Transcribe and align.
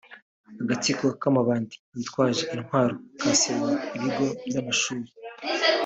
Agatsiko 0.61 1.05
k’amabandi 1.21 1.75
yitwaje 1.97 2.43
intwaro 2.55 2.93
kasenye 3.19 3.73
ibigo 3.95 4.25
by’amashuri 4.47 5.09